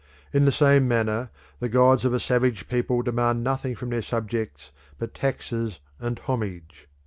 [0.33, 1.29] In the same manner
[1.59, 6.89] the gods of a savage people demand nothing from their subjects but taxes and homage.